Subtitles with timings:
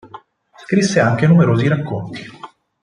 [0.57, 2.25] Scrisse anche numerosi racconti.